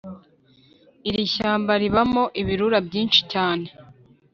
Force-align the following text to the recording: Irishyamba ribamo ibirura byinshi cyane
Irishyamba 1.09 1.71
ribamo 1.81 2.23
ibirura 2.41 2.77
byinshi 2.87 3.19
cyane 3.31 3.67